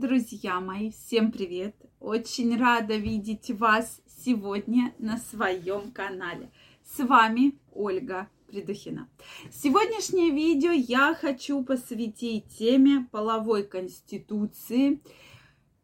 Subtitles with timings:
[0.00, 1.74] Друзья мои, всем привет!
[1.98, 6.52] Очень рада видеть вас сегодня на своем канале.
[6.84, 9.08] С вами Ольга Придухина.
[9.50, 15.02] Сегодняшнее видео я хочу посвятить теме половой конституции,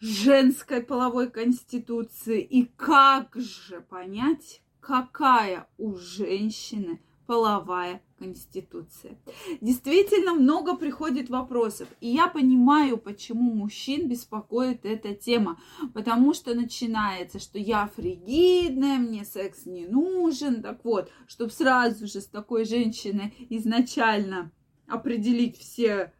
[0.00, 6.98] женской половой конституции и как же понять, какая у женщины
[7.28, 9.18] половая конституция.
[9.60, 11.86] Действительно много приходит вопросов.
[12.00, 15.60] И я понимаю, почему мужчин беспокоит эта тема.
[15.92, 20.62] Потому что начинается, что я фригидная, мне секс не нужен.
[20.62, 24.50] Так вот, чтобы сразу же с такой женщиной изначально
[24.86, 26.14] определить все,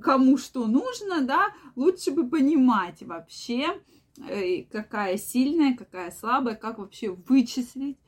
[0.00, 3.82] кому что нужно, да, лучше бы понимать вообще,
[4.28, 7.98] э, какая сильная, какая слабая, как вообще вычислить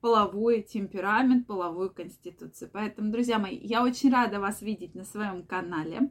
[0.00, 2.70] половой темперамент, половую конституцию.
[2.72, 6.10] Поэтому, друзья мои, я очень рада вас видеть на своем канале.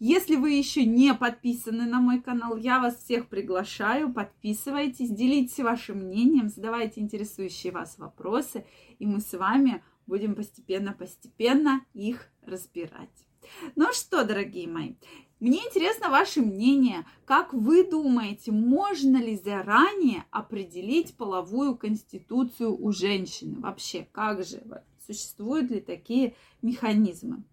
[0.00, 6.04] Если вы еще не подписаны на мой канал, я вас всех приглашаю, подписывайтесь, делитесь вашим
[6.04, 8.64] мнением, задавайте интересующие вас вопросы,
[9.00, 13.26] и мы с вами будем постепенно-постепенно их разбирать.
[13.74, 14.94] Ну что, дорогие мои,
[15.40, 17.06] мне интересно ваше мнение.
[17.24, 23.60] Как вы думаете, можно ли заранее определить половую конституцию у женщины?
[23.60, 24.62] Вообще, как же?
[25.06, 27.44] Существуют ли такие механизмы?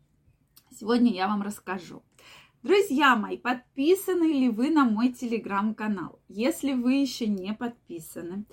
[0.78, 2.02] Сегодня я вам расскажу.
[2.64, 6.20] Друзья мои, подписаны ли вы на мой телеграм-канал?
[6.28, 8.46] Если вы еще не подписаны,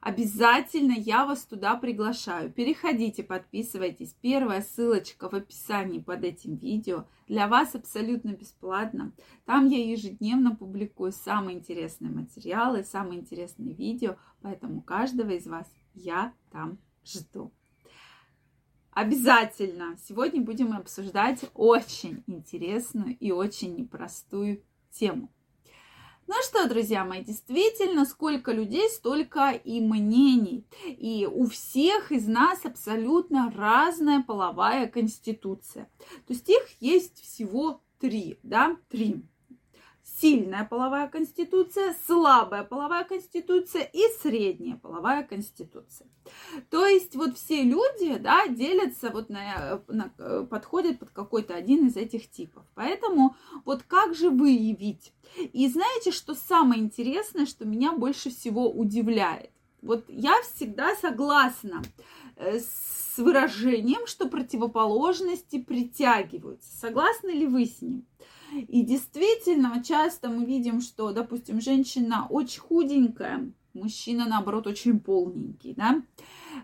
[0.00, 2.52] Обязательно я вас туда приглашаю.
[2.52, 4.14] Переходите, подписывайтесь.
[4.20, 7.06] Первая ссылочка в описании под этим видео.
[7.26, 9.12] Для вас абсолютно бесплатно.
[9.44, 14.16] Там я ежедневно публикую самые интересные материалы, самые интересные видео.
[14.40, 17.52] Поэтому каждого из вас я там жду.
[18.92, 19.96] Обязательно!
[19.96, 25.32] Сегодня будем обсуждать очень интересную и очень непростую тему.
[26.68, 30.66] Друзья мои, действительно, сколько людей, столько и мнений.
[30.86, 35.90] И у всех из нас абсолютно разная половая конституция.
[36.26, 39.24] То есть их есть всего три, да, три
[40.20, 46.08] сильная половая конституция, слабая половая конституция и средняя половая конституция.
[46.70, 51.96] То есть вот все люди, да, делятся вот на, на подходят под какой-то один из
[51.96, 52.64] этих типов.
[52.74, 55.12] Поэтому вот как же выявить?
[55.36, 59.50] И знаете, что самое интересное, что меня больше всего удивляет?
[59.82, 61.82] Вот я всегда согласна
[62.36, 66.76] э, с выражением, что противоположности притягиваются.
[66.76, 68.04] Согласны ли вы с ним?
[68.52, 76.02] И действительно, часто мы видим, что, допустим, женщина очень худенькая, мужчина, наоборот, очень полненький, да?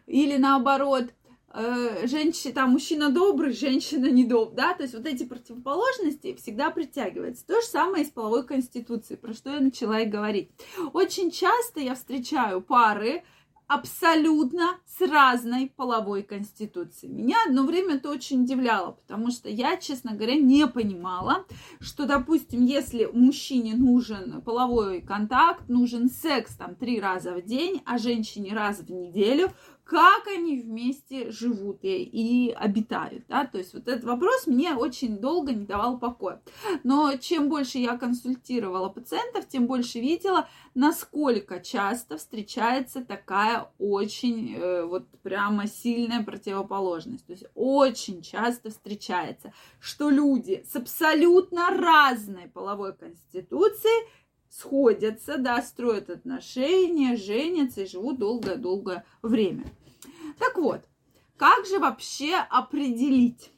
[0.07, 1.13] Или наоборот,
[1.53, 4.75] э, женщина, там, мужчина добрый, женщина недобрая, да?
[4.75, 7.47] То есть вот эти противоположности всегда притягиваются.
[7.47, 10.51] То же самое и с половой конституцией, про что я начала и говорить.
[10.93, 13.23] Очень часто я встречаю пары,
[13.67, 17.13] абсолютно с разной половой конституцией.
[17.13, 21.45] Меня одно время это очень удивляло, потому что я, честно говоря, не понимала,
[21.81, 27.99] что, допустим, если мужчине нужен половой контакт, нужен секс там три раза в день, а
[27.99, 29.51] женщине раз в неделю,
[29.85, 35.19] как они вместе живут и, и обитают, да, то есть вот этот вопрос мне очень
[35.19, 36.41] долго не давал покоя.
[36.83, 44.85] Но чем больше я консультировала пациентов, тем больше видела, насколько часто встречается такая очень э,
[44.85, 47.27] вот прямо сильная противоположность.
[47.27, 54.09] То есть очень часто встречается, что люди с абсолютно разной половой конституцией
[54.57, 59.65] сходятся, да, строят отношения, женятся и живут долгое-долгое время.
[60.39, 60.83] Так вот,
[61.37, 63.51] как же вообще определить?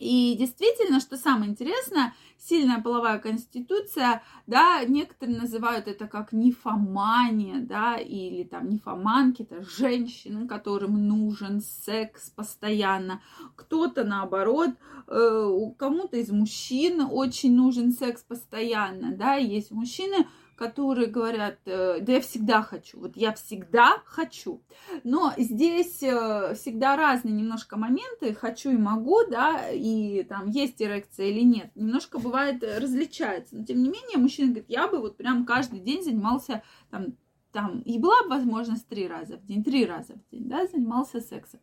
[0.00, 7.96] И действительно, что самое интересное, сильная половая конституция, да, некоторые называют это как нефомания, да,
[7.98, 13.20] или там нефоманки, это женщины, которым нужен секс постоянно.
[13.56, 14.70] Кто-то наоборот,
[15.06, 20.26] э, кому-то из мужчин очень нужен секс постоянно, да, есть мужчины,
[20.60, 24.60] которые говорят, э, да я всегда хочу, вот я всегда хочу.
[25.04, 31.28] Но здесь э, всегда разные немножко моменты, хочу и могу, да, и там есть эрекция
[31.28, 31.70] или нет.
[31.76, 33.56] Немножко бывает э, различается.
[33.56, 37.16] Но тем не менее, мужчина говорит, я бы вот прям каждый день занимался там
[37.52, 41.22] там, и была бы возможность три раза в день, три раза в день, да, занимался
[41.22, 41.60] сексом.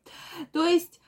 [0.51, 0.99] То есть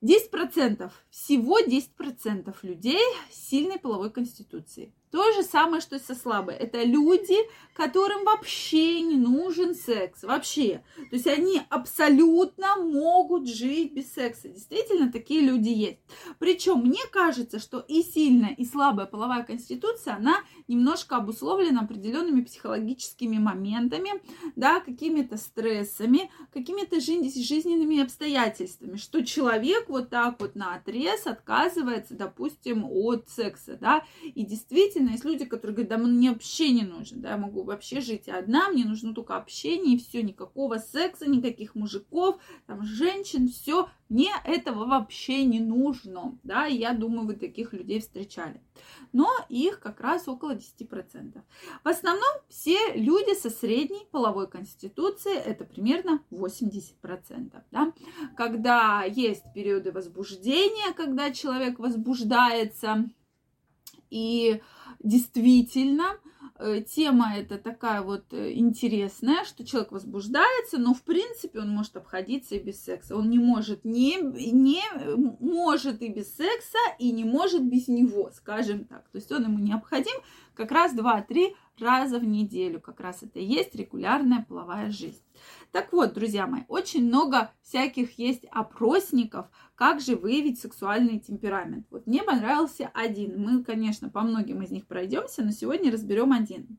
[0.00, 3.02] 10%, всего 10% людей
[3.32, 4.94] сильной половой конституцией.
[5.10, 6.54] То же самое, что и со слабой.
[6.54, 7.36] Это люди,
[7.74, 10.22] которым вообще не нужен секс.
[10.22, 10.84] Вообще.
[10.96, 14.48] То есть они абсолютно могут жить без секса.
[14.48, 15.98] Действительно, такие люди есть.
[16.38, 20.36] Причем мне кажется, что и сильная, и слабая половая конституция, она
[20.68, 24.10] немножко обусловлена определенными психологическими моментами,
[24.54, 32.84] да, какими-то стрессами, какими-то жизненными обстоятельствами, что человек вот так вот на отрез отказывается, допустим,
[32.84, 37.20] от секса, да, и действительно действительно есть люди, которые говорят, да мне вообще не нужен,
[37.20, 41.74] да, я могу вообще жить одна, мне нужно только общение, и все, никакого секса, никаких
[41.74, 48.00] мужиков, там, женщин, все, мне этого вообще не нужно, да, я думаю, вы таких людей
[48.00, 48.60] встречали.
[49.12, 51.40] Но их как раз около 10%.
[51.84, 57.92] В основном все люди со средней половой конституцией, это примерно 80%, да.
[58.36, 63.10] Когда есть периоды возбуждения, когда человек возбуждается,
[64.10, 64.60] и
[64.98, 66.16] действительно,
[66.58, 71.96] э, тема эта такая вот э, интересная, что человек возбуждается, но в принципе он может
[71.96, 73.16] обходиться и без секса.
[73.16, 74.18] Он не может не,
[74.50, 74.82] не
[75.40, 79.08] может и без секса, и не может без него, скажем так.
[79.08, 80.20] То есть он ему необходим
[80.54, 82.80] как раз 2-3 раза в неделю.
[82.80, 85.22] Как раз это и есть регулярная половая жизнь.
[85.72, 91.86] Так вот, друзья мои, очень много всяких есть опросников, как же выявить сексуальный темперамент.
[91.90, 93.40] Вот мне понравился один.
[93.40, 96.78] Мы, конечно, по многим из них пройдемся, но сегодня разберем один.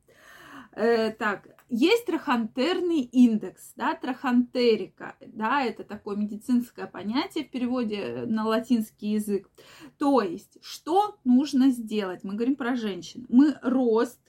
[0.74, 8.46] Э, так, есть трахантерный индекс, да, трахантерика, да, это такое медицинское понятие в переводе на
[8.46, 9.50] латинский язык.
[9.98, 12.24] То есть, что нужно сделать?
[12.24, 13.25] Мы говорим про женщин.
[13.28, 14.19] Мы рост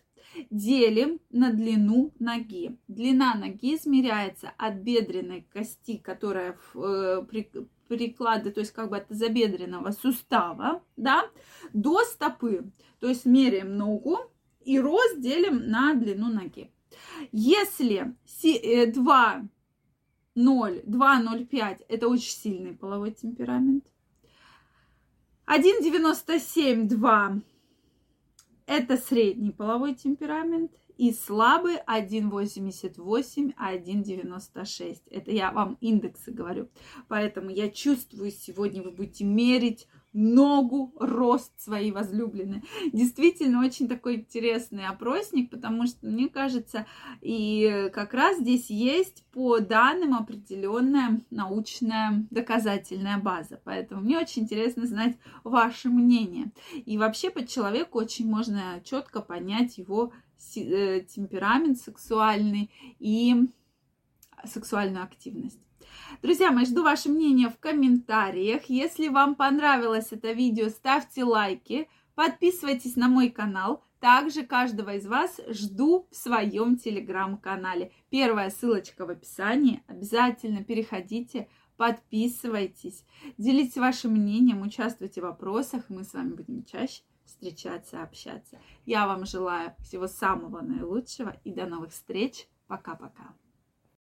[0.50, 2.78] делим на длину ноги.
[2.88, 7.50] Длина ноги измеряется от бедренной кости, которая э, при,
[7.88, 11.24] приклады, то есть как бы от забедренного сустава, да,
[11.72, 12.70] до стопы.
[13.00, 14.18] То есть меряем ногу
[14.64, 16.70] и рост делим на длину ноги.
[17.32, 19.48] Если 2,
[20.34, 23.84] 0, 2,05 это очень сильный половой темперамент.
[25.46, 27.40] 1,97, 2
[28.72, 35.02] это средний половой темперамент и слабый 1,88, 1,96.
[35.10, 36.70] Это я вам индексы говорю.
[37.06, 42.62] Поэтому я чувствую, сегодня вы будете мерить ногу, рост своей возлюбленной.
[42.92, 46.86] Действительно, очень такой интересный опросник, потому что, мне кажется,
[47.20, 53.60] и как раз здесь есть по данным определенная научная доказательная база.
[53.64, 56.52] Поэтому мне очень интересно знать ваше мнение.
[56.84, 60.12] И вообще по человеку очень можно четко понять его
[60.56, 63.48] э, темперамент сексуальный и
[64.44, 65.60] сексуальную активность.
[66.22, 68.64] Друзья мои, жду ваше мнение в комментариях.
[68.66, 73.82] Если вам понравилось это видео, ставьте лайки, подписывайтесь на мой канал.
[74.00, 77.92] Также каждого из вас жду в своем телеграм-канале.
[78.10, 79.82] Первая ссылочка в описании.
[79.86, 83.04] Обязательно переходите, подписывайтесь,
[83.38, 85.84] делитесь вашим мнением, участвуйте в вопросах.
[85.88, 88.58] Мы с вами будем чаще встречаться, общаться.
[88.86, 92.48] Я вам желаю всего самого наилучшего и до новых встреч.
[92.66, 93.34] Пока-пока.